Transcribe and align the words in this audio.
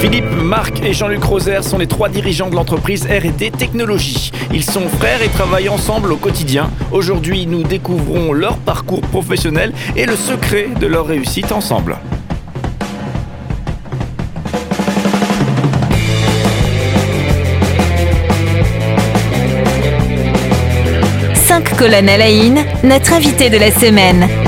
Philippe, 0.00 0.30
Marc 0.30 0.80
et 0.84 0.92
Jean-Luc 0.92 1.24
Roser 1.24 1.62
sont 1.62 1.76
les 1.76 1.88
trois 1.88 2.08
dirigeants 2.08 2.48
de 2.48 2.54
l'entreprise 2.54 3.04
R&D 3.06 3.50
Technologies. 3.50 4.30
Ils 4.54 4.62
sont 4.62 4.88
frères 4.88 5.22
et 5.22 5.28
travaillent 5.28 5.68
ensemble 5.68 6.12
au 6.12 6.16
quotidien. 6.16 6.70
Aujourd'hui, 6.92 7.46
nous 7.46 7.64
découvrons 7.64 8.32
leur 8.32 8.58
parcours 8.58 9.00
professionnel 9.00 9.72
et 9.96 10.06
le 10.06 10.14
secret 10.14 10.68
de 10.80 10.86
leur 10.86 11.06
réussite 11.06 11.50
ensemble. 11.50 11.96
Cinq 21.34 21.76
colonnes 21.76 22.08
à 22.08 22.18
la 22.18 22.26
in, 22.26 22.54
notre 22.84 23.14
invité 23.14 23.50
de 23.50 23.58
la 23.58 23.72
semaine. 23.72 24.47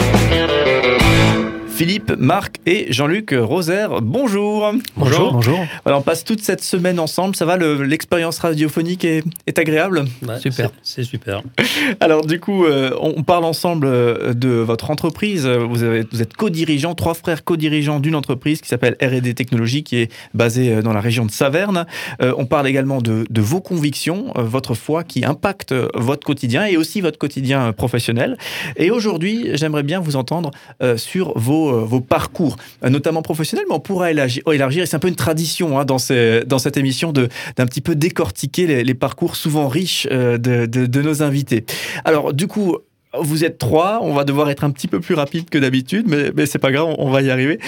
Philippe, 1.81 2.13
Marc 2.19 2.57
et 2.67 2.93
Jean-Luc 2.93 3.35
Roser, 3.35 3.87
bonjour. 4.03 4.71
Bonjour. 4.99 5.33
Bonjour. 5.33 5.59
Voilà, 5.83 5.97
on 5.99 6.03
passe 6.03 6.25
toute 6.25 6.43
cette 6.43 6.63
semaine 6.63 7.01
ensemble. 7.01 7.35
Ça 7.35 7.47
va, 7.47 7.57
le- 7.57 7.83
l'expérience 7.85 8.39
radiophonique 8.39 9.03
est, 9.07 9.25
est 9.47 9.59
agréable? 9.59 10.05
Ouais, 10.29 10.39
Super. 10.39 10.69
C'est 10.83 11.05
super. 11.05 11.41
Alors 12.01 12.27
du 12.27 12.39
coup, 12.39 12.67
euh, 12.67 12.91
on 13.01 13.23
parle 13.23 13.47
ensemble 13.47 13.87
euh, 13.87 14.35
de 14.35 14.51
votre 14.51 14.91
entreprise. 14.91 15.47
Vous, 15.47 15.83
avez, 15.83 16.05
vous 16.13 16.21
êtes 16.21 16.37
co-dirigeants, 16.37 16.95
trois 16.95 17.15
frères 17.15 17.45
co-dirigeants 17.45 17.99
d'une 17.99 18.15
entreprise 18.15 18.61
qui 18.61 18.69
s'appelle 18.69 18.99
R&D 19.01 19.33
Technologies, 19.33 19.83
qui 19.83 19.97
est 19.97 20.13
basée 20.35 20.75
euh, 20.75 20.83
dans 20.83 20.93
la 20.93 21.01
région 21.01 21.25
de 21.25 21.31
Saverne. 21.31 21.87
Euh, 22.21 22.35
on 22.37 22.45
parle 22.45 22.69
également 22.69 23.01
de, 23.01 23.25
de 23.31 23.41
vos 23.41 23.63
convictions, 23.63 24.35
votre 24.37 24.75
foi 24.75 25.03
qui 25.03 25.25
impacte 25.25 25.75
votre 25.95 26.27
quotidien 26.27 26.67
et 26.67 26.77
aussi 26.77 27.01
votre 27.01 27.17
quotidien 27.17 27.73
professionnel. 27.73 28.37
Et 28.77 28.91
aujourd'hui, 28.91 29.49
j'aimerais 29.55 29.83
bien 29.83 29.99
vous 30.01 30.17
entendre 30.17 30.51
euh, 30.83 30.99
sur 30.99 31.33
vos, 31.39 31.70
euh, 31.71 31.85
vos 31.85 32.01
parcours, 32.01 32.57
euh, 32.85 32.91
notamment 32.91 33.23
professionnels, 33.23 33.67
mais 33.69 33.75
on 33.75 33.81
pourra 33.81 34.11
élargir, 34.11 34.43
élargir 34.53 34.83
et 34.83 34.87
c'est 34.87 34.97
un 34.97 35.01
peu 35.01 35.09
une 35.09 35.17
tradition 35.17 35.79
hein, 35.79 35.85
dans, 35.85 35.99
cette 35.99 36.77
émission 36.77 37.13
d'un 37.13 37.67
petit 37.67 37.81
peu 37.81 37.95
décortiquer 37.95 38.83
les, 38.85 38.95
parcours 38.95 39.37
souvent 39.37 39.69
riches 39.69 40.07
euh, 40.11 40.39
de, 40.39 41.03
nos 41.03 41.23
invités. 41.23 41.65
Alors, 42.05 42.33
du 42.33 42.47
coup, 42.47 42.77
vous 43.19 43.45
êtes 43.45 43.59
trois, 43.59 44.01
on 44.03 44.13
va 44.13 44.25
devoir 44.25 44.51
être 44.51 44.65
un 44.65 44.71
petit 44.71 44.89
peu 44.89 45.01
plus 45.01 45.15
rapide 45.15 45.49
que 45.51 45.59
d'habitude, 45.59 46.07
mais, 46.09 46.31
mais 46.35 46.47
c'est 46.47 46.59
pas 46.59 46.71
grave, 46.71 46.95
on, 46.99 47.11
va 47.11 47.23
y 47.23 47.31
arriver. 47.31 47.59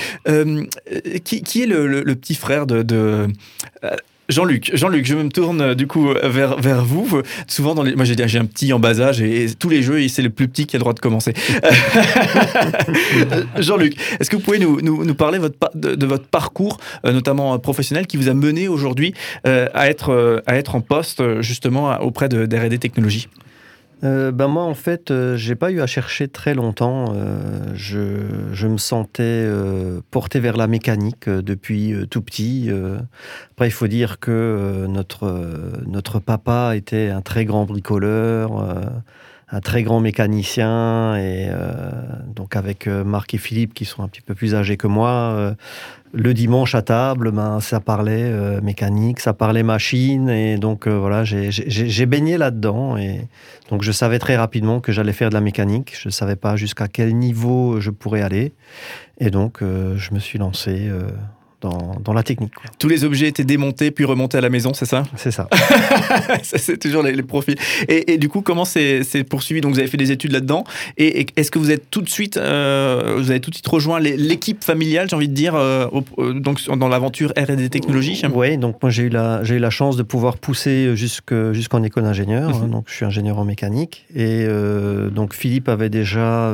Qui, 1.25 1.63
est 1.63 1.67
le, 1.67 2.15
petit 2.15 2.35
frère 2.35 2.67
de. 2.67 3.27
Jean-Luc, 4.29 4.71
Jean-Luc, 4.75 5.05
je 5.05 5.15
me 5.15 5.29
tourne 5.29 5.61
euh, 5.61 5.75
du 5.75 5.87
coup 5.87 6.09
vers, 6.23 6.59
vers 6.59 6.85
vous. 6.85 7.23
Souvent, 7.47 7.75
dans 7.75 7.83
les... 7.83 7.95
moi 7.95 8.05
j'ai 8.05 8.39
un 8.39 8.45
petit 8.45 8.73
en 8.73 8.79
bas 8.79 9.01
âge 9.01 9.21
et, 9.21 9.45
et 9.45 9.55
tous 9.55 9.69
les 9.69 9.83
jeux, 9.83 10.07
c'est 10.09 10.23
le 10.23 10.31
plus 10.31 10.49
petit 10.49 10.67
qui 10.67 10.77
a 10.77 10.79
le 10.79 10.83
droit 10.83 10.95
de 10.95 11.01
commencer. 11.01 11.35
Euh, 13.33 13.45
Jean-Luc, 13.59 13.97
est-ce 14.19 14.31
que 14.31 14.37
vous 14.37 14.43
pouvez 14.43 14.59
nous, 14.59 14.81
nous, 14.81 15.05
nous 15.05 15.15
parler 15.15 15.39
votre, 15.39 15.57
de, 15.75 15.95
de 15.95 16.07
votre 16.07 16.25
parcours, 16.25 16.79
euh, 17.05 17.13
notamment 17.13 17.59
professionnel, 17.59 18.07
qui 18.07 18.17
vous 18.17 18.29
a 18.29 18.35
mené 18.35 18.69
aujourd'hui 18.69 19.15
euh, 19.47 19.69
à, 19.75 19.89
être, 19.89 20.43
à 20.47 20.57
être 20.57 20.75
en 20.75 20.81
poste 20.81 21.41
justement 21.41 21.99
auprès 22.01 22.29
de 22.29 22.47
d'R&D 22.47 22.79
Technologies? 22.79 23.29
Euh, 24.05 24.33
ben 24.33 24.49
moi, 24.49 24.65
en 24.65 24.75
fait, 24.75 25.11
euh, 25.11 25.37
j'ai 25.37 25.55
pas 25.55 25.71
eu 25.71 25.81
à 25.81 25.87
chercher 25.87 26.27
très 26.27 26.55
longtemps. 26.55 27.13
Euh, 27.15 27.73
je, 27.75 28.53
je 28.53 28.67
me 28.67 28.77
sentais 28.79 29.49
porté 30.11 30.41
vers 30.41 30.57
la 30.57 30.67
mécanique 30.67 31.29
depuis 31.29 31.95
tout 32.11 32.23
petit. 32.23 32.71
Après, 33.53 33.69
il 33.69 33.73
faut 33.73 33.87
dire 33.87 34.19
que 34.19 34.87
notre, 34.89 35.83
notre 35.87 36.19
papa 36.19 36.77
était 36.77 37.09
un 37.09 37.23
très 37.23 37.45
grand 37.45 37.65
bricoleur, 37.65 38.77
un 39.53 39.61
très 39.61 39.83
grand 39.83 40.01
mécanicien. 40.01 41.15
Et 41.17 41.47
euh, 41.49 41.91
donc, 42.35 42.57
avec 42.57 42.87
euh, 42.87 43.05
Marc 43.05 43.35
et 43.35 43.39
Philippe, 43.39 43.75
qui 43.75 43.85
sont 43.85 44.03
un 44.03 44.09
petit 44.09 44.23
peu 44.23 44.35
plus 44.35 44.55
âgés 44.55 44.79
que 44.79 44.87
moi, 44.87 45.11
euh, 45.11 45.55
le 46.15 46.35
dimanche 46.35 46.75
à 46.75 46.83
table, 46.83 47.31
ben, 47.31 47.61
ça 47.61 47.81
parlait 47.81 48.61
mécanique, 48.61 49.21
ça 49.21 49.33
parlait 49.33 49.63
machine. 49.63 50.29
Et 50.29 50.59
donc, 50.59 50.87
voilà, 50.87 51.25
j'ai- 51.25 52.07
baigné 52.07 52.37
là-dedans. 52.37 52.99
Et 52.99 53.29
donc 53.71 53.83
je 53.83 53.93
savais 53.93 54.19
très 54.19 54.37
rapidement 54.37 54.81
que 54.81 54.93
j'allais 54.93 55.15
faire 55.15 55.31
de 55.31 55.35
la 55.35 55.41
mécanique. 55.41 55.95
Je 55.99 56.09
ne 56.09 56.13
savais 56.13 56.37
pas 56.37 56.57
jusqu'à 56.57 56.87
quel 56.87 57.17
niveau 57.17 57.81
je 57.81 57.89
pourrais 57.89 58.21
aller. 58.21 58.53
Et 59.21 59.31
donc 59.31 59.61
je 59.61 60.13
me 60.13 60.19
suis 60.19 60.39
lancé 60.39 60.91
dans, 61.63 61.97
dans 62.05 62.13
la 62.13 62.23
technique. 62.23 62.55
quoi. 62.55 62.65
Tous 62.79 62.89
les 62.89 63.05
objets 63.05 63.29
étaient 63.29 63.45
démontés 63.45 63.91
puis 63.91 64.05
remontés 64.05 64.37
à 64.39 64.41
la 64.43 64.51
maison, 64.51 64.75
c'est 64.75 64.85
ça? 64.87 65.05
C'est 65.17 65.31
ça. 65.31 65.49
Ça, 66.43 66.59
c'est 66.59 66.77
toujours 66.79 67.03
les, 67.03 67.13
les 67.13 67.23
profils. 67.23 67.57
Et, 67.89 68.13
et 68.15 68.19
du 68.19 68.29
coup, 68.29 68.43
comment 68.43 68.65
c'est 68.65 69.03
poursuivi? 69.29 69.61
Donc, 69.61 69.73
vous 69.73 69.79
avez 69.79 69.89
fait 69.89 69.97
des 69.97 70.11
études 70.11 70.33
là-dedans. 70.33 70.65
Et, 70.99 71.21
et 71.23 71.27
est-ce 71.37 71.51
que 71.51 71.59
vous 71.59 71.71
êtes 71.71 71.91
tout 71.91 72.03
de 72.03 72.09
suite, 72.09 72.37
euh, 72.37 73.15
vous 73.19 73.31
avez 73.31 73.41
tout 73.41 73.51
de 73.51 73.55
suite 73.55 73.67
rejoint 73.69 74.01
l'équipe 74.01 74.63
familiale, 74.65 75.09
j'ai 75.09 75.17
envie 75.17 75.29
de 75.29 75.35
dire, 75.35 75.55
euh, 75.55 75.87
au- 75.93 76.05
euh, 76.19 76.33
donc 76.35 76.61
dans 76.77 76.89
l'aventure 76.89 77.33
R&D 77.39 77.69
Technologies? 77.69 78.23
Oui, 78.35 78.57
donc 78.59 78.83
moi 78.83 78.91
j'ai 78.91 79.05
eu, 79.05 79.09
la, 79.09 79.43
j'ai 79.45 79.57
eu 79.57 79.59
la 79.59 79.71
chance 79.71 79.97
de 79.97 80.03
pouvoir 80.03 80.37
pousser 80.39 80.97
jusque- 80.97 81.53
jusqu'en 81.53 81.83
école 81.83 82.03
d'ingénieur. 82.05 82.51
Mhm. 82.51 82.65
hein, 82.65 82.69
donc 82.69 82.85
je 82.89 82.95
suis 82.95 83.05
ingénieur 83.05 83.39
en 83.39 83.45
mécanique. 83.45 84.05
Et 84.15 84.45
euh, 84.49 85.11
donc 85.11 85.35
Philippe 85.35 85.69
avait 85.69 85.91
déjà 85.91 86.53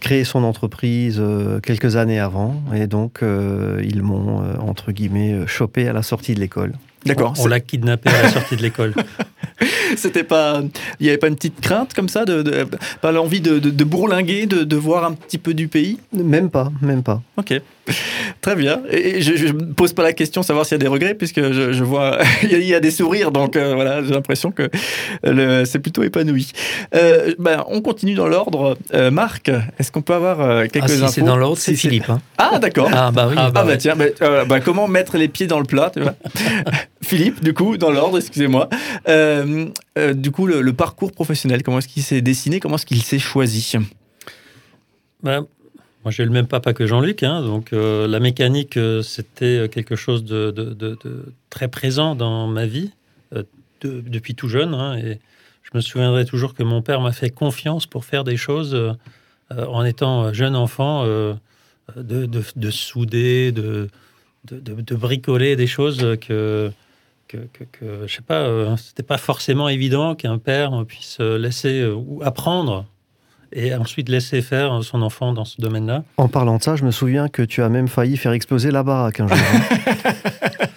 créé 0.00 0.24
son 0.24 0.44
entreprise 0.44 1.18
euh, 1.20 1.60
quelques 1.60 1.96
années 1.96 2.18
avant. 2.20 2.62
Et 2.74 2.86
donc 2.86 3.22
euh, 3.22 3.80
ils 3.84 4.02
m'ont, 4.02 4.42
euh, 4.42 4.56
entre 4.60 4.92
guillemets, 4.92 5.32
euh, 5.32 5.46
chopé 5.46 5.88
à 5.88 5.92
la 5.92 6.02
sortie 6.02 6.34
de 6.34 6.40
l'école. 6.40 6.72
D'accord. 7.06 7.32
On 7.38 7.46
l'a 7.46 7.60
kidnappé 7.60 8.10
à 8.10 8.22
la 8.24 8.28
sortie 8.30 8.56
de 8.56 8.62
l'école. 8.62 8.92
C'était 9.96 10.24
pas, 10.24 10.60
il 11.00 11.04
n'y 11.04 11.08
avait 11.08 11.18
pas 11.18 11.28
une 11.28 11.36
petite 11.36 11.60
crainte 11.60 11.94
comme 11.94 12.08
ça, 12.08 12.24
de, 12.24 12.42
de- 12.42 12.66
pas 13.00 13.12
l'envie 13.12 13.40
de, 13.40 13.58
de, 13.58 13.70
de 13.70 13.84
bourlinguer, 13.84 14.46
de, 14.46 14.64
de 14.64 14.76
voir 14.76 15.04
un 15.04 15.12
petit 15.12 15.38
peu 15.38 15.54
du 15.54 15.68
pays? 15.68 15.98
Même 16.12 16.50
pas, 16.50 16.70
même 16.82 17.02
pas. 17.02 17.22
Ok, 17.36 17.54
très 18.40 18.56
bien. 18.56 18.82
Et 18.90 19.20
je 19.22 19.46
ne 19.48 19.72
pose 19.72 19.92
pas 19.92 20.02
la 20.02 20.12
question 20.12 20.40
de 20.42 20.46
savoir 20.46 20.64
s'il 20.66 20.74
y 20.74 20.76
a 20.76 20.78
des 20.78 20.86
regrets, 20.88 21.14
puisque 21.14 21.40
je, 21.52 21.72
je 21.72 21.84
vois 21.84 22.18
il 22.42 22.62
y, 22.62 22.74
a- 22.74 22.80
des 22.80 22.90
sourires, 22.90 23.30
donc 23.32 23.56
euh, 23.56 23.74
voilà, 23.74 24.02
j'ai 24.04 24.10
l'impression 24.12 24.50
que 24.52 24.68
c'est 25.64 25.78
plutôt 25.80 26.02
épanoui. 26.02 26.52
Euh, 26.94 27.34
ben, 27.38 27.64
on 27.68 27.80
continue 27.80 28.14
dans 28.14 28.28
l'ordre. 28.28 28.76
Euh, 28.94 29.10
Marc, 29.10 29.50
est-ce 29.78 29.90
qu'on 29.92 30.02
peut 30.02 30.14
avoir 30.14 30.40
euh, 30.40 30.66
quelques 30.72 30.84
Ah, 30.84 30.88
si 30.88 31.02
infos? 31.02 31.12
c'est 31.12 31.22
dans 31.22 31.36
l'ordre, 31.36 31.58
c'est 31.58 31.74
Philippe. 31.74 32.08
hein. 32.08 32.20
Ah 32.38 32.58
d'accord. 32.58 32.88
Ah 32.92 33.10
bah 33.10 33.26
oui. 33.28 33.34
Ah 33.36 33.50
bah, 33.50 33.64
ouais. 33.64 33.78
tiens, 33.78 33.96
bah, 33.96 34.04
euh, 34.22 34.44
bah, 34.44 34.60
comment 34.60 34.86
mettre 34.88 35.16
les 35.18 35.28
pieds 35.28 35.46
dans 35.46 35.58
le 35.58 35.64
plat 35.66 35.90
tu 35.92 36.00
vois? 36.00 36.14
Philippe, 37.02 37.42
du 37.42 37.54
coup, 37.54 37.76
dans 37.78 37.90
l'ordre, 37.90 38.18
excusez-moi. 38.18 38.68
Euh, 39.08 39.66
euh, 39.98 40.14
du 40.14 40.30
coup, 40.30 40.46
le, 40.46 40.60
le 40.60 40.72
parcours 40.72 41.12
professionnel, 41.12 41.62
comment 41.62 41.78
est-ce 41.78 41.88
qu'il 41.88 42.02
s'est 42.02 42.20
dessiné 42.20 42.60
Comment 42.60 42.74
est-ce 42.76 42.86
qu'il 42.86 43.02
s'est 43.02 43.18
choisi? 43.18 43.72
Ben, 45.22 45.46
moi, 46.04 46.12
j'ai 46.12 46.24
le 46.24 46.30
même 46.30 46.46
papa 46.46 46.72
que 46.72 46.86
Jean-Luc, 46.86 47.22
hein, 47.22 47.42
donc 47.42 47.72
euh, 47.72 48.06
la 48.06 48.20
mécanique, 48.20 48.76
euh, 48.76 49.02
c'était 49.02 49.68
quelque 49.70 49.96
chose 49.96 50.24
de, 50.24 50.54
très 51.50 51.68
présent 51.68 52.14
dans 52.14 52.46
ma 52.46 52.66
vie 52.66 52.92
euh, 53.34 53.42
de- 53.80 54.00
depuis 54.00 54.34
tout 54.34 54.48
jeune. 54.48 54.74
hein, 54.74 54.96
et 54.96 55.18
je 55.62 55.70
me 55.74 55.80
souviendrai 55.80 56.24
toujours 56.24 56.54
que 56.54 56.62
mon 56.62 56.80
père 56.82 57.00
m'a 57.00 57.12
fait 57.12 57.30
confiance 57.30 57.86
pour 57.86 58.04
faire 58.04 58.24
des 58.24 58.36
choses 58.36 58.74
euh, 58.74 58.92
euh, 59.52 59.66
en 59.66 59.84
étant 59.84 60.32
jeune 60.32 60.56
enfant, 60.56 61.02
euh, 61.04 61.34
de, 61.96 62.26
de- 62.26 62.42
de 62.56 62.70
souder, 62.70 63.52
de, 63.52 63.88
bricoler 64.94 65.56
des 65.56 65.66
choses 65.66 66.16
que. 66.20 66.70
Que, 67.28 67.36
que, 67.72 68.06
je 68.06 68.14
sais 68.14 68.22
pas, 68.22 68.40
euh, 68.40 68.74
c'était 68.78 69.02
pas 69.02 69.18
forcément 69.18 69.68
évident 69.68 70.14
qu'un 70.14 70.38
père 70.38 70.86
puisse 70.88 71.18
euh, 71.20 71.36
laisser 71.36 71.82
euh, 71.82 71.92
ou 71.92 72.22
apprendre 72.24 72.86
et 73.52 73.74
ensuite 73.74 74.08
laisser 74.08 74.42
faire 74.42 74.80
son 74.82 75.02
enfant 75.02 75.32
dans 75.32 75.44
ce 75.44 75.60
domaine-là. 75.60 76.04
En 76.16 76.28
parlant 76.28 76.56
de 76.58 76.62
ça, 76.62 76.76
je 76.76 76.84
me 76.84 76.90
souviens 76.90 77.28
que 77.28 77.42
tu 77.42 77.62
as 77.62 77.68
même 77.68 77.88
failli 77.88 78.16
faire 78.16 78.32
exploser 78.32 78.70
la 78.70 78.82
baraque 78.82 79.20
un 79.20 79.28
jour. 79.28 79.36
hein. 79.36 80.12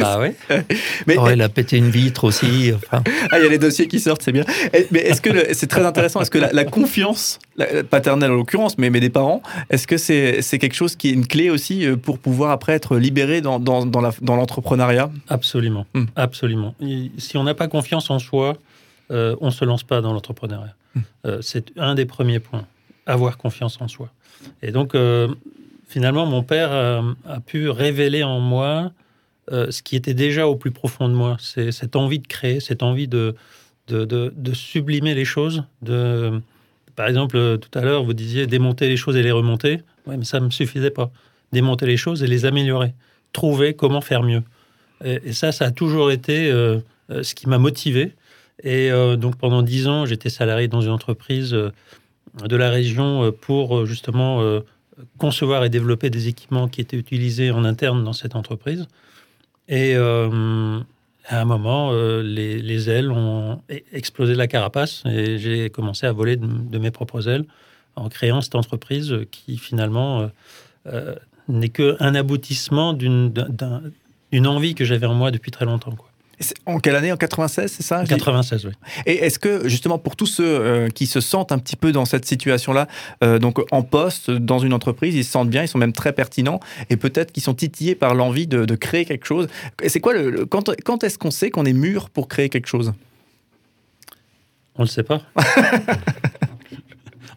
Bah 0.00 0.18
oui. 0.20 0.28
Mais 1.06 1.16
Oh, 1.18 1.28
il 1.32 1.40
a 1.42 1.48
pété 1.48 1.76
une 1.76 1.90
vitre 1.90 2.24
aussi. 2.24 2.72
Enfin, 2.74 3.02
Ah, 3.30 3.38
il 3.38 3.44
y 3.44 3.46
a 3.46 3.50
les 3.50 3.58
dossiers 3.58 3.86
qui 3.88 4.00
sortent, 4.00 4.22
c'est 4.22 4.32
bien. 4.32 4.44
Mais 4.90 5.00
est-ce 5.00 5.20
que 5.20 5.30
le- 5.30 5.46
c'est 5.52 5.66
très 5.66 5.84
intéressant 5.84 6.20
Est-ce 6.20 6.30
que 6.30 6.38
la, 6.38 6.52
la 6.52 6.64
confiance, 6.64 7.38
la- 7.56 7.84
paternelle 7.84 8.30
en 8.30 8.34
l'occurrence, 8.36 8.78
mais, 8.78 8.90
mais 8.90 9.00
des 9.00 9.10
parents, 9.10 9.42
est-ce 9.70 9.86
que 9.86 9.96
c'est 9.98 10.40
c'est 10.42 10.58
quelque 10.58 10.74
chose 10.74 10.96
qui 10.96 11.10
est 11.10 11.12
une 11.12 11.26
clé 11.26 11.50
aussi 11.50 11.86
euh, 11.86 11.96
pour 11.96 12.18
pouvoir 12.18 12.50
après 12.52 12.72
être 12.72 12.96
libéré 12.96 13.40
dans, 13.40 13.60
dans, 13.60 13.84
dans 13.84 14.00
la- 14.00 14.12
dans 14.22 14.36
l'entrepreneuriat? 14.36 15.10
Absolument. 15.28 15.86
Hmm. 15.94 16.04
Absolument. 16.16 16.74
Et 16.80 17.10
si 17.18 17.36
on 17.36 17.44
n'a 17.44 17.54
pas 17.54 17.68
confiance 17.68 18.10
en 18.10 18.18
soi, 18.18 18.54
euh, 19.10 19.36
on 19.40 19.46
ne 19.46 19.50
se 19.50 19.64
lance 19.64 19.82
pas 19.82 20.00
dans 20.00 20.12
l'entrepreneuriat. 20.12 20.74
Hmm. 20.94 21.00
Euh, 21.26 21.38
c'est 21.42 21.72
un 21.78 21.94
des 21.94 22.06
premiers 22.06 22.40
points. 22.40 22.66
Avoir 23.06 23.36
confiance 23.36 23.80
en 23.80 23.88
soi. 23.88 24.10
Et 24.62 24.70
donc, 24.70 24.94
euh, 24.94 25.28
finalement, 25.88 26.24
mon 26.26 26.42
père 26.42 26.70
a 26.72 27.40
pu 27.40 27.68
révéler 27.68 28.22
en 28.22 28.38
moi 28.40 28.92
ce 29.50 29.82
qui 29.82 29.96
était 29.96 30.14
déjà 30.14 30.46
au 30.46 30.54
plus 30.56 30.70
profond 30.70 31.08
de 31.08 31.14
moi. 31.14 31.36
C'est 31.40 31.72
cette 31.72 31.96
envie 31.96 32.20
de 32.20 32.26
créer, 32.26 32.60
cette 32.60 32.82
envie 32.82 33.08
de, 33.08 33.34
de, 33.88 34.04
de- 34.04 34.32
de 34.34 34.52
sublimer 34.54 35.14
les 35.14 35.24
choses. 35.24 35.64
De, 35.82 36.40
par 36.94 37.08
exemple, 37.08 37.58
tout 37.58 37.76
à 37.78 37.82
l'heure, 37.82 38.04
vous 38.04 38.14
disiez 38.14 38.46
démonter 38.46 38.88
les 38.88 38.96
choses 38.96 39.16
et 39.16 39.22
les 39.22 39.32
remonter. 39.32 39.82
Oui, 40.06 40.16
mais 40.16 40.24
ça 40.24 40.38
ne 40.40 40.46
me 40.46 40.50
suffisait 40.50 40.90
pas. 40.92 41.10
Démonter 41.52 41.86
les 41.86 41.96
choses 41.96 42.22
et 42.22 42.26
les 42.28 42.44
améliorer. 42.44 42.94
Trouver 43.32 43.74
comment 43.74 44.00
faire 44.00 44.22
mieux. 44.22 44.42
Et, 45.04 45.20
et 45.24 45.32
ça, 45.32 45.50
ça 45.52 45.66
a 45.66 45.70
toujours 45.72 46.12
été 46.12 46.50
ce 47.10 47.34
qui 47.34 47.48
m'a 47.48 47.58
motivé. 47.58 48.14
Et 48.62 48.90
euh, 48.90 49.16
donc, 49.16 49.36
pendant 49.36 49.62
dix 49.62 49.88
ans, 49.88 50.06
j'étais 50.06 50.30
salarié 50.30 50.68
dans 50.68 50.80
une 50.80 50.90
entreprise 50.90 51.52
euh, 51.54 51.72
de 52.46 52.56
la 52.56 52.70
région 52.70 53.24
euh, 53.24 53.30
pour 53.32 53.78
euh, 53.78 53.86
justement 53.86 54.40
euh, 54.40 54.60
concevoir 55.18 55.64
et 55.64 55.70
développer 55.70 56.10
des 56.10 56.28
équipements 56.28 56.68
qui 56.68 56.80
étaient 56.80 56.96
utilisés 56.96 57.50
en 57.50 57.64
interne 57.64 58.04
dans 58.04 58.12
cette 58.12 58.36
entreprise. 58.36 58.86
Et 59.68 59.94
euh, 59.96 60.80
à 61.26 61.40
un 61.40 61.44
moment, 61.44 61.90
euh, 61.92 62.22
les, 62.22 62.90
ailes 62.90 63.10
ont 63.10 63.60
explosé 63.92 64.34
la 64.34 64.46
carapace 64.46 65.02
et 65.06 65.38
j'ai 65.38 65.70
commencé 65.70 66.06
à 66.06 66.12
voler 66.12 66.36
de, 66.36 66.78
mes 66.78 66.90
propres 66.90 67.28
ailes 67.28 67.44
en 67.96 68.08
créant 68.08 68.40
cette 68.40 68.54
entreprise 68.54 69.14
qui 69.30 69.58
finalement 69.58 70.30
n'est 71.48 71.68
qu'un 71.68 72.14
aboutissement 72.14 72.92
d'une 72.92 73.32
envie 74.46 74.74
que 74.74 74.84
j'avais 74.84 75.06
en 75.06 75.14
moi 75.14 75.30
depuis 75.30 75.50
très 75.50 75.64
longtemps. 75.66 75.94
En 76.66 76.78
quelle 76.78 76.96
année? 76.96 77.12
En 77.12 77.16
96, 77.16 77.70
c'est 77.70 77.82
ça? 77.82 78.04
96, 78.04 78.66
oui. 78.66 78.72
Et 79.06 79.14
est-ce 79.24 79.38
que, 79.38 79.68
justement, 79.68 79.98
pour 79.98 80.16
tous 80.16 80.26
ceux 80.26 80.44
euh, 80.44 80.88
qui 80.88 81.06
se 81.06 81.20
sentent 81.20 81.52
un 81.52 81.58
petit 81.58 81.76
peu 81.76 81.92
dans 81.92 82.04
cette 82.04 82.24
situation-là, 82.24 82.88
euh, 83.22 83.38
donc 83.38 83.60
en 83.70 83.82
poste, 83.82 84.30
dans 84.30 84.58
une 84.58 84.72
entreprise, 84.72 85.14
ils 85.14 85.24
se 85.24 85.30
sentent 85.30 85.50
bien, 85.50 85.62
ils 85.62 85.68
sont 85.68 85.78
même 85.78 85.92
très 85.92 86.12
pertinents, 86.12 86.60
et 86.90 86.96
peut-être 86.96 87.32
qu'ils 87.32 87.42
sont 87.42 87.54
titillés 87.54 87.94
par 87.94 88.14
l'envie 88.14 88.46
de, 88.46 88.74
créer 88.74 89.04
quelque 89.04 89.26
chose. 89.26 89.48
C'est 89.86 90.00
quoi 90.00 90.14
le, 90.14 90.46
quand, 90.46 90.70
quand 90.84 91.04
est-ce 91.04 91.18
qu'on 91.18 91.30
sait 91.30 91.50
qu'on 91.50 91.66
est 91.66 91.74
mûr 91.74 92.10
pour 92.10 92.26
créer 92.26 92.48
quelque 92.48 92.66
chose? 92.66 92.92
On 94.76 94.82
ne 94.82 94.86
le 94.86 94.90
sait 94.90 95.02
pas. 95.02 95.20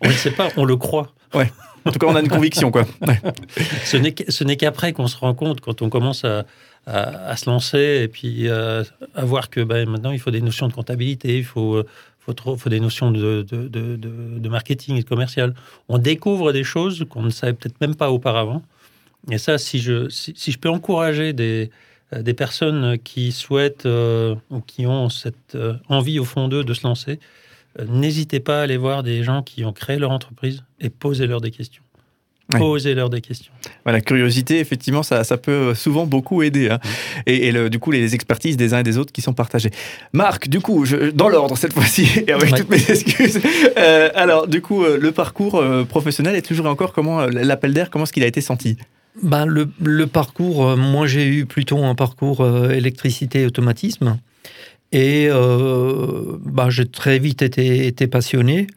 on 0.02 0.07
ne 0.07 0.12
le 0.12 0.18
sait 0.18 0.31
pas, 0.31 0.50
on 0.56 0.63
le 0.63 0.78
croit. 0.78 1.13
Ouais. 1.34 1.52
En 1.85 1.91
tout 1.91 1.99
cas, 1.99 2.07
on 2.07 2.15
a 2.15 2.19
une 2.19 2.27
conviction, 2.27 2.71
quoi. 2.71 2.85
Ce 3.83 4.43
n'est 4.43 4.57
qu'après 4.57 4.91
qu'on 4.93 5.07
se 5.07 5.17
rend 5.17 5.35
compte, 5.35 5.61
quand 5.61 5.81
on 5.81 5.89
commence 5.89 6.25
à, 6.25 6.45
se 6.87 7.49
lancer 7.49 8.01
et 8.03 8.07
puis 8.07 8.47
euh, 8.47 8.83
à 9.15 9.25
voir 9.25 9.49
que 9.49 9.61
ben, 9.61 9.89
maintenant 9.89 10.11
il 10.11 10.19
faut 10.19 10.29
des 10.29 10.41
notions 10.41 10.67
de 10.67 10.73
comptabilité, 10.73 11.39
il 11.39 11.43
faut, 11.43 11.75
euh, 11.75 11.85
des 12.67 12.79
notions 12.79 13.11
de, 13.11 14.47
marketing 14.47 14.97
et 14.97 15.03
de 15.03 15.07
commercial. 15.07 15.53
On 15.89 15.97
découvre 15.97 16.51
des 16.51 16.63
choses 16.63 17.05
qu'on 17.09 17.23
ne 17.23 17.29
savait 17.29 17.53
peut-être 17.53 17.79
même 17.81 17.95
pas 17.95 18.11
auparavant. 18.11 18.61
Et 19.31 19.39
ça, 19.39 19.57
si 19.57 19.79
je, 19.79 20.57
peux 20.57 20.69
encourager 20.69 21.35
euh, 21.39 22.21
des 22.21 22.33
personnes 22.33 22.97
qui 22.99 23.31
souhaitent 23.31 23.87
ou 23.87 24.59
qui 24.61 24.87
ont 24.87 25.09
cette 25.09 25.57
envie 25.87 26.19
au 26.19 26.25
fond 26.25 26.47
d'eux 26.47 26.63
de 26.63 26.73
se 26.73 26.85
lancer, 26.85 27.19
n'hésitez 27.88 28.39
pas 28.39 28.60
à 28.60 28.63
aller 28.63 28.77
voir 28.77 29.04
des 29.04 29.24
gens 29.24 29.44
qui 29.44 29.66
ont 29.66 29.74
créé 29.74 29.98
leur 29.98 30.12
entreprise 30.12 30.63
et 30.80 30.89
posez-leur 30.89 31.42
des 31.42 31.51
questions. 31.51 31.83
Posez-leur 32.51 33.10
des 33.10 33.22
questions. 33.22 33.51
La 33.86 34.01
curiosité, 34.01 34.60
effectivement, 34.60 35.04
ça, 35.04 35.24
ça 35.24 35.38
peut 35.38 35.74
souvent 35.74 36.06
beaucoup 36.06 36.44
aider. 36.44 36.69
Hein. 36.69 36.80
Et, 37.25 37.51
le, 37.51 37.69
du 37.69 37.80
coup, 37.80 37.92
les 37.92 38.13
expertises 38.13 38.56
des 38.56 38.74
uns 38.74 38.80
et 38.80 38.83
des 38.83 38.98
autres 38.98 39.12
qui 39.12 39.22
sont 39.22 39.33
partagées. 39.33 39.72
Marc, 40.13 40.48
du 40.48 40.60
coup, 40.60 40.86
je, 40.86 41.10
dans 41.10 41.27
l'ordre 41.27 41.57
cette 41.57 41.74
fois-ci, 41.74 42.07
et 42.27 42.31
avec 42.31 42.54
toutes 42.54 42.69
mes 42.69 42.89
excuses. 42.89 43.39
Euh, 43.78 44.10
alors, 44.13 44.48
du 44.48 44.62
coup, 44.62 44.83
euh, 44.83 44.98
le 45.00 45.12
parcours 45.12 45.56
euh, 45.56 45.86
professionnel 45.86 46.36
est 46.36 46.44
toujours 46.44 46.68
encore 46.68 46.94
comment 46.94 47.25
l'appel 47.25 47.74
d'air, 47.74 47.89
comment 47.89 48.04
est-ce 48.04 48.13
qu'il 48.13 48.24
a 48.24 48.28
été 48.28 48.42
senti? 48.42 48.78
Ben, 49.24 49.45
le, 49.45 49.69
le, 49.81 50.07
parcours, 50.07 50.75
moi 50.75 51.07
j'ai 51.07 51.25
eu 51.25 51.45
plutôt 51.45 51.81
un 51.83 51.95
parcours 51.95 52.45
électricité 52.69 53.45
et. 54.95 55.25
Et 55.25 55.30
ben, 55.30 56.69
j'ai 56.69 56.86
très 56.86 57.19
vite 57.19 57.42
été, 57.42 58.07
passionné 58.07 58.68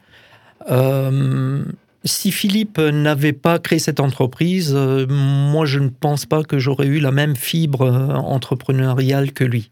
si 2.05 2.33
Philippe 2.33 2.79
n'avait 2.79 3.33
pas 3.33 3.59
créé 3.59 3.79
cette 3.79 4.01
entreprise, 4.01 4.73
euh, 4.75 5.07
moi 5.09 5.67
je 5.67 5.79
ne 5.79 5.89
pense 5.89 6.27
pas 6.27 6.43
que 6.43 6.59
j'aurais 6.59 6.87
eu 6.87 7.01
la 7.01 7.13
même 7.13 7.37
fibre 7.37 7.83
euh, 7.83 8.15
entrepreneuriale 8.15 9.33
que 9.33 9.45
lui. 9.45 9.69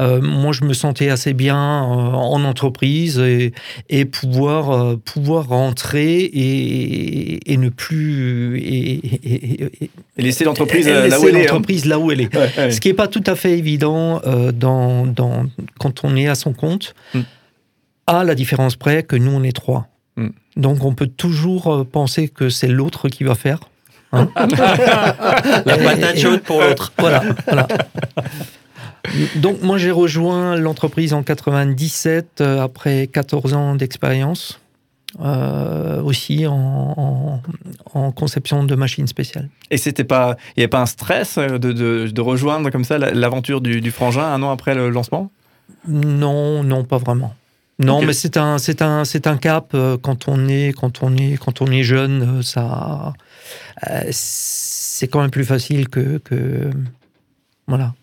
Euh, 0.00 0.20
moi, 0.20 0.52
je 0.52 0.64
me 0.64 0.74
sentais 0.74 1.08
assez 1.08 1.32
bien 1.32 1.58
en 1.58 2.44
entreprise 2.44 3.18
et, 3.18 4.04
pouvoir, 4.04 4.96
pouvoir 4.98 5.48
rentrer 5.48 6.20
et, 6.22 7.56
ne 7.56 7.68
plus. 7.68 8.58
Et, 8.58 9.90
laisser 10.16 10.44
l'entreprise 10.44 10.88
là, 10.88 11.20
où 11.20 11.28
elle 11.28 11.36
est. 11.36 11.50
Hein. 11.50 11.62
là 11.86 11.98
où 11.98 12.12
elle 12.12 12.20
est. 12.20 12.70
Ce 12.70 12.80
qui 12.80 12.88
n'est 12.88 12.94
pas 12.94 13.08
tout 13.08 13.24
à 13.26 13.34
fait 13.34 13.58
évident 13.58 14.20
dans, 14.54 15.06
dans, 15.06 15.46
quand 15.78 16.04
on 16.04 16.16
est 16.16 16.28
à 16.28 16.34
son 16.34 16.52
compte, 16.52 16.94
hmm. 17.14 17.20
à 18.06 18.24
la 18.24 18.34
différence 18.34 18.76
près 18.76 19.02
que 19.02 19.16
nous, 19.16 19.32
on 19.32 19.42
est 19.42 19.56
trois. 19.56 19.88
Hmm. 20.16 20.28
Donc 20.58 20.84
on 20.84 20.92
peut 20.92 21.06
toujours 21.06 21.72
euh, 21.72 21.84
penser 21.84 22.28
que 22.28 22.50
c'est 22.50 22.66
l'autre 22.66 23.08
qui 23.08 23.24
va 23.24 23.34
faire. 23.34 23.60
Hein. 24.12 24.28
La 24.36 25.76
patate 25.78 26.18
chaude 26.18 26.40
pour 26.40 26.60
l'autre. 26.60 26.92
Voilà, 26.98 27.22
Donc 29.36 29.62
moi 29.62 29.78
j'ai 29.78 29.90
rejoint 29.90 30.56
l'entreprise 30.56 31.12
en 31.12 31.22
97 31.22 32.40
euh, 32.40 32.60
après 32.60 33.06
14 33.06 33.54
ans 33.54 33.74
d'expérience. 33.74 34.60
Euh, 35.20 36.02
aussi 36.02 36.46
en, 36.46 37.40
conception 38.14 38.64
de 38.64 38.74
machines 38.74 39.06
spéciales. 39.06 39.48
Et 39.70 39.78
c'était 39.78 40.04
pas, 40.04 40.36
il 40.48 40.60
n'y 40.60 40.64
avait 40.64 40.68
pas 40.68 40.82
un 40.82 40.86
stress 40.86 41.38
de, 41.38 42.20
rejoindre 42.20 42.68
comme 42.68 42.84
ça 42.84 42.98
l'aventure 42.98 43.62
du, 43.62 43.80
du, 43.80 43.90
frangin 43.90 44.22
un 44.22 44.42
an 44.42 44.50
après 44.52 44.74
le 44.74 44.90
lancement? 44.90 45.30
Non, 45.88 46.62
non, 46.62 46.84
pas 46.84 46.98
vraiment. 46.98 47.34
Non, 47.78 48.02
mais 48.02 48.12
c'est 48.12 48.36
un, 48.36 48.58
c'est 48.58 48.82
un, 48.82 49.04
c'est 49.04 49.28
un 49.28 49.36
cap 49.36 49.70
euh, 49.74 49.96
quand 49.96 50.26
on 50.26 50.48
est, 50.48 50.76
quand 50.76 51.02
on 51.02 51.16
est, 51.16 51.38
quand 51.38 51.62
on 51.62 51.66
est 51.66 51.84
jeune, 51.84 52.42
ça, 52.42 53.12
euh, 53.88 54.02
c'est 54.10 55.06
quand 55.06 55.20
même 55.20 55.30
plus 55.30 55.44
facile 55.44 55.88
que, 55.88 56.18
que 56.18 56.70
voilà. 57.68 57.94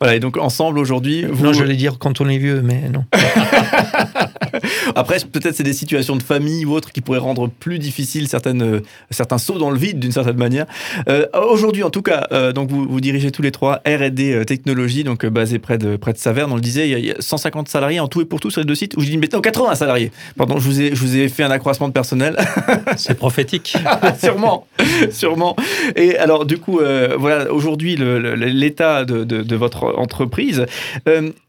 Voilà, 0.00 0.16
et 0.16 0.20
donc 0.20 0.36
ensemble 0.36 0.78
aujourd'hui. 0.78 1.24
Vous... 1.24 1.44
Non, 1.44 1.52
j'allais 1.52 1.76
dire 1.76 1.98
quand 1.98 2.20
on 2.20 2.28
est 2.28 2.38
vieux, 2.38 2.62
mais 2.62 2.88
non. 2.88 3.04
Après, 4.94 5.18
peut-être 5.20 5.54
c'est 5.54 5.62
des 5.62 5.72
situations 5.72 6.16
de 6.16 6.22
famille 6.22 6.64
ou 6.64 6.72
autres 6.72 6.92
qui 6.92 7.00
pourraient 7.00 7.18
rendre 7.18 7.48
plus 7.48 7.78
difficile 7.78 8.28
certaines, 8.28 8.62
euh, 8.62 8.80
certains 9.10 9.38
sauts 9.38 9.58
dans 9.58 9.70
le 9.70 9.78
vide 9.78 9.98
d'une 9.98 10.12
certaine 10.12 10.36
manière. 10.36 10.66
Euh, 11.08 11.26
aujourd'hui, 11.50 11.82
en 11.82 11.90
tout 11.90 12.02
cas, 12.02 12.26
euh, 12.32 12.52
donc 12.52 12.70
vous, 12.70 12.86
vous, 12.88 13.00
dirigez 13.00 13.30
tous 13.30 13.42
les 13.42 13.50
trois 13.50 13.82
R&D 13.86 14.44
Technologies, 14.46 15.04
donc 15.04 15.26
basé 15.26 15.58
près 15.58 15.78
de, 15.78 15.96
près 15.96 16.12
de 16.12 16.18
Saverne. 16.18 16.52
On 16.52 16.56
le 16.56 16.60
disait, 16.60 16.88
il 16.88 17.04
y, 17.04 17.10
a, 17.10 17.14
150 17.18 17.68
salariés 17.68 18.00
en 18.00 18.08
tout 18.08 18.20
et 18.20 18.24
pour 18.24 18.40
tout 18.40 18.50
sur 18.50 18.60
les 18.60 18.66
deux 18.66 18.74
sites. 18.74 18.96
Ou 18.96 19.00
je 19.00 19.06
dis 19.06 19.18
maintenant 19.18 19.40
80 19.40 19.74
salariés. 19.76 20.10
Pardon, 20.36 20.58
je 20.58 20.64
vous 20.64 20.80
ai, 20.80 20.94
je 20.94 21.00
vous 21.00 21.16
ai 21.16 21.28
fait 21.28 21.42
un 21.42 21.50
accroissement 21.50 21.88
de 21.88 21.92
personnel. 21.92 22.36
c'est 22.96 23.14
prophétique. 23.14 23.76
sûrement, 24.20 24.66
sûrement. 25.10 25.56
Et 25.96 26.16
alors, 26.16 26.46
du 26.46 26.58
coup, 26.58 26.80
voilà, 27.18 27.52
aujourd'hui, 27.52 27.96
l'état 27.96 29.04
de, 29.04 29.24
de, 29.24 29.42
de, 29.42 29.53
votre 29.56 29.94
entreprise. 29.96 30.66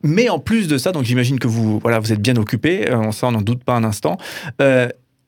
mais 0.03 0.29
en 0.29 0.39
plus 0.39 0.67
de 0.67 0.77
ça, 0.77 0.91
donc 0.91 1.03
j'imagine 1.03 1.39
que 1.39 1.47
vous, 1.47 1.79
voilà, 1.79 1.99
vous 1.99 2.13
êtes 2.13 2.21
bien 2.21 2.35
occupé 2.37 2.85
ça 3.11 3.27
on 3.27 3.31
n'en 3.31 3.41
doute 3.41 3.63
pas 3.63 3.73
un 3.73 3.83
instant. 3.83 4.17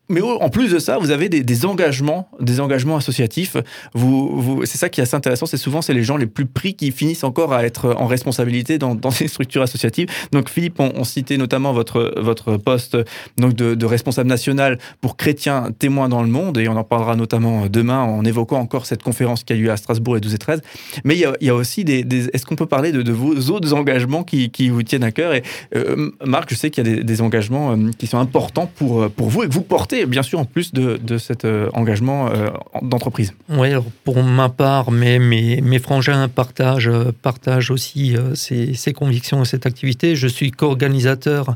Euh, 0.10 0.14
mais 0.14 0.22
en 0.22 0.50
plus 0.50 0.72
de 0.72 0.80
ça, 0.80 0.98
vous 0.98 1.12
avez 1.12 1.30
des, 1.30 1.66
engagements, 1.66 2.30
des 2.40 2.60
engagements 2.60 2.98
associatifs. 2.98 3.58
Vous, 3.94 4.62
c'est 4.66 4.78
ça 4.78 4.90
qui 4.90 5.02
est 5.02 5.04
assez 5.04 5.16
intéressant. 5.16 5.46
C'est 5.46 5.58
souvent 5.58 5.82
c'est 5.82 5.94
les 5.94 6.04
gens 6.04 6.18
les 6.18 6.26
plus 6.26 6.46
pris 6.46 6.76
qui 6.76 6.92
finissent 6.92 7.24
encore 7.24 7.54
à 7.54 7.66
être 7.66 7.96
en 7.98 8.08
responsabilité 8.08 8.78
dans, 8.78 8.98
ces 9.12 9.28
structures 9.28 9.62
associatives. 9.62 10.10
Donc 10.32 10.50
Philippe, 10.50 10.80
on, 10.80 11.04
citait 11.04 11.38
notamment 11.38 11.72
votre 11.72 12.14
votre 12.18 12.58
poste 12.58 12.98
donc 13.38 13.54
de, 13.54 13.86
responsable 13.86 14.30
national 14.30 14.78
pour 15.00 15.16
chrétiens 15.16 15.70
témoins 15.78 16.10
dans 16.10 16.22
le 16.22 16.28
monde, 16.28 16.58
et 16.58 16.68
on 16.68 16.76
en 16.76 16.84
parlera 16.84 17.16
notamment 17.16 17.68
demain 17.68 18.02
en 18.02 18.26
évoquant 18.26 18.60
encore 18.60 18.86
cette 18.86 19.02
conférence 19.02 19.44
qui 19.44 19.54
a 19.54 19.56
eu 19.56 19.64
lieu 19.64 19.72
à 19.72 19.78
Strasbourg 19.78 20.16
les 20.16 20.22
12 20.22 20.34
et 20.34 20.38
13. 20.38 20.62
Mais 21.06 21.16
il 21.16 21.34
y 21.42 21.50
a, 21.50 21.56
aussi 21.56 21.86
des, 21.86 22.06
est-ce 22.34 22.46
qu'on 22.46 22.56
peut 22.56 22.66
parler 22.66 22.92
de, 22.92 23.12
vos 23.12 23.36
autres 23.50 23.74
engagements 23.74 24.24
qui, 24.24 24.70
vous 24.70 24.84
tiennent 24.84 25.04
à 25.04 25.12
cœur? 25.12 25.34
Et 25.34 25.44
euh, 25.76 26.12
Marc, 26.26 26.50
je 26.50 26.56
sais 26.56 26.70
qu'il 26.70 26.86
y 26.86 26.92
a 26.92 27.04
des, 27.04 27.22
engagements 27.22 27.72
euh, 27.72 27.92
qui 27.98 28.06
sont 28.06 28.20
importants 28.20 28.70
pour 28.76 29.10
pour 29.10 29.30
vous 29.30 29.44
et 29.44 29.48
que 29.48 29.54
vous 29.54 29.62
portez 29.62 29.97
bien 30.06 30.24
sûr 30.24 30.40
en 30.40 30.46
plus 30.46 30.74
de, 30.74 31.18
cet 31.18 31.46
euh, 31.46 31.70
engagement 31.74 32.30
euh, 32.30 32.50
d'entreprise. 32.82 33.34
Oui, 33.50 33.70
pour 34.04 34.24
ma 34.24 34.50
part, 34.50 34.92
mes, 34.92 35.20
mes, 35.20 35.62
mes 35.62 35.80
frangins 35.80 36.28
partagent, 36.28 36.92
partagent 37.22 37.72
aussi 37.72 38.16
euh, 38.16 38.36
ces, 38.36 38.94
convictions 38.94 39.44
et 39.44 39.46
cette 39.46 39.66
activité. 39.66 40.16
Je 40.16 40.28
suis 40.28 40.52
co-organisateur 40.52 41.56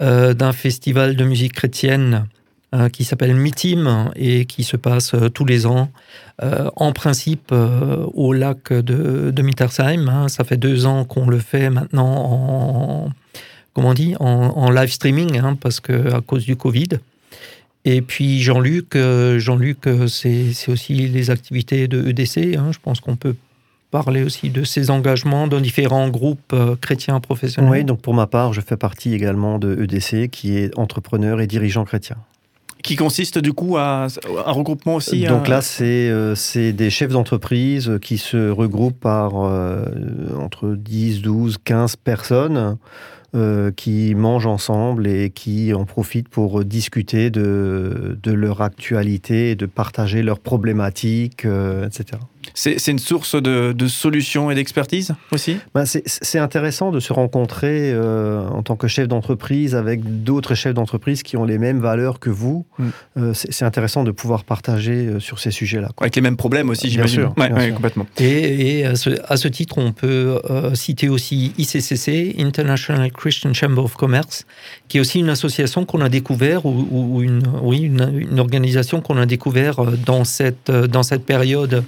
d'un 0.00 0.52
festival 0.52 1.14
de 1.14 1.24
musique 1.24 1.52
chrétienne 1.52 2.26
qui 2.92 3.04
s'appelle 3.04 3.34
MITIM 3.34 4.10
et 4.16 4.44
qui 4.46 4.64
se 4.64 4.76
passe 4.76 5.14
tous 5.32 5.44
les 5.44 5.66
ans, 5.66 5.90
en 6.42 6.92
principe 6.92 7.52
au 7.52 8.32
lac 8.32 8.72
de, 8.72 9.30
de 9.30 9.42
Mittersheim. 9.42 10.08
Hein. 10.08 10.28
Ça 10.28 10.42
fait 10.42 10.56
deux 10.56 10.84
ans 10.86 11.04
qu'on 11.04 11.28
le 11.28 11.38
fait 11.38 11.70
maintenant 11.70 12.08
en, 12.08 13.10
comment 13.74 13.94
dit, 13.94 14.14
en, 14.18 14.70
live 14.70 14.90
streaming, 14.90 15.38
hein, 15.38 15.56
parce 15.60 15.78
que 15.80 16.12
à 16.12 16.20
cause 16.20 16.44
du 16.44 16.56
Covid. 16.56 16.88
Et 17.84 18.00
puis 18.00 18.40
Jean-Luc, 18.40 18.96
euh, 18.96 19.38
Jean-Luc, 19.38 19.86
euh, 19.86 20.06
c'est 20.06 20.52
aussi 20.68 20.94
les 20.94 21.30
activités 21.30 21.86
de 21.86 22.08
EDC. 22.08 22.56
Hein. 22.56 22.70
Je 22.72 22.78
pense 22.82 23.00
qu'on 23.00 23.16
peut 23.16 23.34
parler 23.90 24.22
aussi 24.22 24.48
de 24.48 24.64
ses 24.64 24.90
engagements 24.90 25.46
dans 25.46 25.60
différents 25.60 26.08
groupes 26.08 26.52
euh, 26.54 26.76
chrétiens 26.76 27.20
professionnels. 27.20 27.70
Oui, 27.70 27.84
donc 27.84 28.00
pour 28.00 28.14
ma 28.14 28.26
part, 28.26 28.52
je 28.52 28.60
fais 28.60 28.76
partie 28.76 29.12
également 29.12 29.58
de 29.58 29.82
EDC, 29.82 30.30
qui 30.30 30.56
est 30.56 30.76
entrepreneur 30.78 31.40
et 31.40 31.46
dirigeant 31.46 31.84
chrétien. 31.84 32.16
Qui 32.82 32.96
consiste 32.96 33.38
du 33.38 33.52
coup 33.52 33.76
à 33.78 34.08
un 34.46 34.52
regroupement 34.52 34.96
aussi 34.96 35.24
Donc 35.24 35.48
là, 35.48 35.62
c'est 35.62 36.72
des 36.72 36.90
chefs 36.90 37.12
d'entreprise 37.12 37.92
qui 38.02 38.18
se 38.18 38.50
regroupent 38.50 39.00
par 39.00 39.36
entre 39.36 40.74
10, 40.76 41.22
12, 41.22 41.56
15 41.64 41.96
personnes 41.96 42.76
euh, 43.34 43.72
qui 43.72 44.14
mangent 44.14 44.46
ensemble 44.46 45.08
et 45.08 45.30
qui 45.30 45.74
en 45.74 45.84
profitent 45.84 46.28
pour 46.28 46.64
discuter 46.64 47.30
de, 47.30 48.16
leur 48.26 48.60
actualité, 48.60 49.56
de 49.56 49.66
partager 49.66 50.22
leurs 50.22 50.38
problématiques, 50.38 51.44
euh, 51.44 51.86
etc. 51.86 52.20
C'est 52.52 52.88
une 52.88 52.98
source 52.98 53.40
de, 53.40 53.72
de 53.72 53.86
solutions 53.86 54.50
et 54.50 54.54
d'expertise 54.54 55.14
aussi? 55.32 55.56
Ben 55.74 55.84
C'est 55.86 56.38
intéressant 56.38 56.90
de 56.90 57.00
se 57.00 57.12
rencontrer 57.12 57.92
euh, 57.92 58.46
en 58.48 58.62
tant 58.62 58.76
que 58.76 58.88
chef 58.88 59.08
d'entreprise 59.08 59.74
avec 59.74 60.22
d'autres 60.24 60.54
chefs 60.54 60.74
d'entreprise 60.74 61.22
qui 61.22 61.36
ont 61.36 61.44
les 61.44 61.58
mêmes 61.58 61.80
valeurs 61.80 62.18
que 62.20 62.30
vous. 62.30 62.66
Mm. 62.78 62.88
Euh, 63.18 63.32
c'est 63.34 63.64
intéressant 63.64 64.04
de 64.04 64.10
pouvoir 64.10 64.44
partager 64.44 65.06
euh, 65.06 65.20
sur 65.20 65.38
ces 65.38 65.50
sujets-là. 65.50 65.90
Avec 66.00 66.16
les 66.16 66.22
mêmes 66.22 66.36
problèmes 66.36 66.70
aussi, 66.70 66.90
j'imagine. 66.90 67.30
Bien, 67.36 67.60
sûr, 67.60 67.74
complètement. 67.74 68.06
Et, 68.18 68.78
et 68.78 68.86
à, 68.86 68.94
ce, 68.96 69.10
à, 69.26 69.36
ce, 69.36 69.48
titre, 69.48 69.78
on 69.78 69.92
peut 69.92 70.40
citer 70.74 71.08
aussi 71.08 71.52
ICCC, 71.58 72.36
International 72.38 73.10
Christian 73.12 73.52
Chamber 73.52 73.82
of 73.82 73.94
Commerce, 73.94 74.44
qui 74.88 74.98
est 74.98 75.00
aussi 75.00 75.20
une 75.20 75.28
association 75.28 75.84
qu'on 75.84 76.00
a 76.00 76.08
découvert, 76.08 76.66
ou, 76.66 76.86
ou 76.90 77.22
une, 77.22 77.42
oui, 77.62 77.80
une, 77.80 78.26
une 78.30 78.40
organisation 78.40 79.00
qu'on 79.00 79.16
a 79.16 79.26
découvert 79.26 79.82
dans 80.06 80.24
cette, 80.24 80.70
dans 80.70 81.02
cette 81.02 81.24
période 81.24 81.84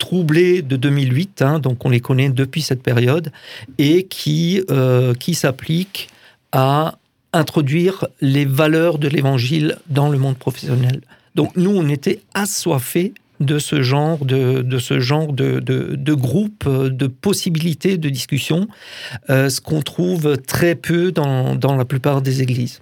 troublés 0.00 0.62
de 0.62 0.74
2008, 0.74 1.42
hein, 1.42 1.58
donc 1.60 1.84
on 1.84 1.90
les 1.90 2.00
connaît 2.00 2.30
depuis 2.30 2.62
cette 2.62 2.82
période, 2.82 3.30
et 3.78 4.04
qui, 4.04 4.64
euh, 4.70 5.14
qui 5.14 5.34
s'appliquent 5.34 6.08
à 6.50 6.98
introduire 7.32 8.06
les 8.20 8.44
valeurs 8.44 8.98
de 8.98 9.06
l'évangile 9.06 9.78
dans 9.88 10.08
le 10.08 10.18
monde 10.18 10.36
professionnel. 10.36 11.02
Donc 11.36 11.54
nous, 11.54 11.70
on 11.70 11.88
était 11.88 12.20
assoiffés 12.34 13.14
de 13.38 13.58
ce 13.58 13.82
genre 13.82 14.24
de, 14.24 14.62
de 14.62 14.78
ce 14.78 14.98
genre 15.00 15.32
de, 15.32 15.60
de, 15.60 15.94
de, 15.96 16.14
groupe, 16.14 16.68
de 16.68 17.06
possibilités 17.06 17.96
de 17.96 18.08
discussion, 18.08 18.68
euh, 19.30 19.48
ce 19.48 19.60
qu'on 19.60 19.82
trouve 19.82 20.36
très 20.38 20.74
peu 20.74 21.12
dans, 21.12 21.54
dans 21.54 21.76
la 21.76 21.84
plupart 21.84 22.20
des 22.20 22.42
églises. 22.42 22.80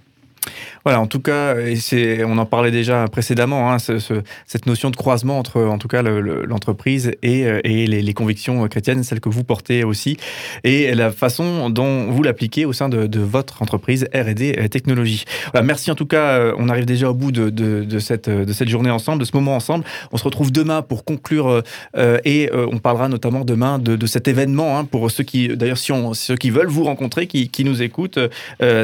Voilà, 0.83 0.99
en 0.99 1.07
tout 1.07 1.19
cas, 1.19 1.55
et 1.57 2.23
on 2.23 2.37
en 2.37 2.45
parlait 2.45 2.71
déjà 2.71 3.07
précédemment, 3.07 3.71
hein, 3.71 3.79
ce, 3.79 3.99
cette 4.45 4.65
notion 4.65 4.89
de 4.89 4.95
croisement 4.95 5.39
entre, 5.39 5.61
en 5.61 5.77
tout 5.77 5.87
cas, 5.87 6.01
l'entreprise 6.01 7.11
et, 7.21 7.45
euh, 7.45 7.59
les, 7.63 8.13
convictions 8.13 8.67
chrétiennes, 8.67 9.03
celles 9.03 9.19
que 9.19 9.29
vous 9.29 9.43
portez 9.43 9.83
aussi, 9.83 10.17
et 10.63 10.93
la 10.93 11.11
façon 11.11 11.69
dont 11.69 12.11
vous 12.11 12.23
l'appliquez 12.23 12.65
au 12.65 12.73
sein 12.73 12.89
de, 12.89 13.19
votre 13.19 13.61
entreprise 13.61 14.07
R&D 14.13 14.69
Technologie. 14.69 15.25
Voilà, 15.51 15.65
merci 15.65 15.91
en 15.91 15.95
tout 15.95 16.05
cas, 16.05 16.39
euh, 16.39 16.53
on 16.57 16.69
arrive 16.69 16.85
déjà 16.85 17.09
au 17.09 17.13
bout 17.13 17.31
de, 17.31 17.99
cette, 17.99 18.69
journée 18.69 18.91
ensemble, 18.91 19.19
de 19.19 19.25
ce 19.25 19.35
moment 19.35 19.55
ensemble. 19.55 19.85
On 20.11 20.17
se 20.17 20.23
retrouve 20.23 20.51
demain 20.51 20.81
pour 20.81 21.03
conclure 21.03 21.63
euh, 21.97 22.17
et 22.25 22.49
on 22.53 22.79
parlera 22.79 23.09
notamment 23.09 23.45
demain 23.45 23.79
de, 23.79 24.07
cet 24.07 24.27
événement 24.27 24.79
hein, 24.79 24.85
pour 24.85 25.11
ceux 25.11 25.23
qui, 25.23 25.49
d'ailleurs, 25.49 25.77
si 25.77 25.91
ceux 26.13 26.35
qui 26.35 26.49
veulent 26.49 26.67
vous 26.67 26.83
rencontrer, 26.83 27.27
qui, 27.27 27.49
qui 27.49 27.63
nous 27.63 27.81
écoutent, 27.81 28.19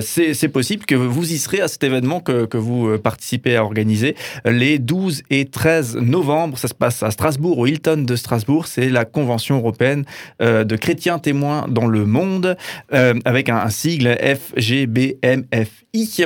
c'est 0.01 0.49
possible 0.49 0.85
que 0.85 0.95
vous 0.95 1.33
y 1.33 1.37
serez 1.37 1.61
à 1.61 1.67
cet 1.75 1.83
événement 1.83 2.21
que, 2.21 2.45
que, 2.45 2.57
vous 2.57 2.87
euh, 2.87 2.97
participez 2.97 3.57
à 3.57 3.63
organiser 3.63 4.15
les 4.45 4.79
12 4.79 5.23
et 5.29 5.43
13 5.43 5.97
novembre. 5.97 6.57
Ça 6.57 6.69
se 6.69 6.73
passe 6.73 7.03
à 7.03 7.11
Strasbourg, 7.11 7.59
au 7.59 7.67
Hilton 7.67 8.05
de 8.05 8.15
Strasbourg. 8.15 8.65
C'est 8.65 8.89
la 8.89 9.03
Convention 9.03 9.57
européenne 9.57 10.05
euh, 10.41 10.63
de 10.63 10.77
chrétiens 10.77 11.19
témoins 11.19 11.65
dans 11.67 11.87
le 11.87 12.05
monde, 12.05 12.55
euh, 12.93 13.13
avec 13.25 13.49
un, 13.49 13.69
sigle 13.69 14.17
FGBMFI. 14.21 16.25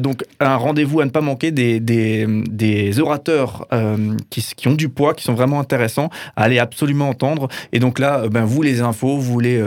donc, 0.00 0.24
un 0.40 0.56
rendez-vous 0.56 1.00
à 1.00 1.06
ne 1.06 1.10
pas 1.10 1.22
manquer 1.22 1.52
des, 1.52 1.80
des, 1.80 3.00
orateurs 3.00 3.66
qui, 4.28 4.44
qui, 4.56 4.68
ont 4.68 4.74
du 4.74 4.90
poids, 4.90 5.14
qui 5.14 5.24
sont 5.24 5.34
vraiment 5.34 5.60
intéressants 5.60 6.10
à 6.36 6.42
aller 6.42 6.58
absolument 6.58 7.08
entendre. 7.08 7.48
Et 7.72 7.78
donc 7.78 7.98
là, 7.98 8.28
ben, 8.28 8.44
vous, 8.44 8.60
les 8.62 8.82
infos, 8.82 9.16
vous 9.16 9.32
voulez 9.32 9.62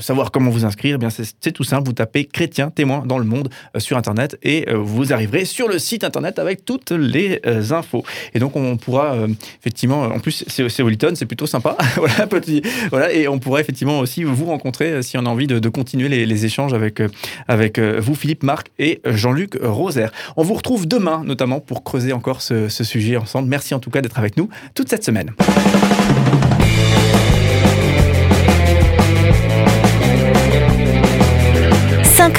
savoir 0.00 0.30
comment 0.30 0.50
vous 0.50 0.66
inscrire, 0.66 0.96
eh 0.96 0.98
bien 0.98 1.08
c'est 1.10 1.52
tout 1.52 1.64
simple. 1.64 1.86
Vous 1.86 1.94
tapez 1.94 2.26
chrétiens 2.26 2.68
témoins 2.70 3.04
dans 3.06 3.18
le 3.18 3.24
monde 3.24 3.48
sur 3.78 3.96
Internet 3.96 4.36
et 4.42 4.57
vous 4.72 5.12
arriverez 5.12 5.44
sur 5.44 5.68
le 5.68 5.78
site 5.78 6.04
internet 6.04 6.38
avec 6.38 6.64
toutes 6.64 6.90
les 6.90 7.40
euh, 7.46 7.72
infos. 7.72 8.04
Et 8.34 8.38
donc 8.38 8.56
on 8.56 8.76
pourra 8.76 9.14
euh, 9.14 9.28
effectivement, 9.60 10.02
en 10.02 10.18
plus 10.18 10.44
c'est 10.46 10.82
Wilton, 10.82 11.12
c'est 11.14 11.26
plutôt 11.26 11.46
sympa. 11.46 11.76
voilà, 12.90 13.12
et 13.12 13.28
on 13.28 13.38
pourra 13.38 13.60
effectivement 13.60 14.00
aussi 14.00 14.24
vous 14.24 14.46
rencontrer 14.46 14.92
euh, 14.92 15.02
si 15.02 15.16
on 15.16 15.26
a 15.26 15.28
envie 15.28 15.46
de, 15.46 15.68
continuer 15.68 16.08
les, 16.08 16.44
échanges 16.44 16.72
avec, 16.72 17.02
avec 17.46 17.78
vous, 17.78 18.14
Philippe, 18.14 18.42
Marc 18.42 18.68
et 18.78 19.00
Jean-Luc 19.04 19.58
Roser. 19.60 20.06
On 20.36 20.42
vous 20.42 20.54
retrouve 20.54 20.86
demain 20.86 21.22
notamment 21.24 21.60
pour 21.60 21.84
creuser 21.84 22.12
encore 22.12 22.40
ce 22.42 22.68
sujet 22.68 23.16
ensemble. 23.16 23.48
Merci 23.48 23.74
en 23.74 23.80
tout 23.80 23.90
cas 23.90 24.00
d'être 24.00 24.18
avec 24.18 24.36
nous 24.36 24.48
toute 24.74 24.88
cette 24.88 25.04
semaine. 25.04 25.32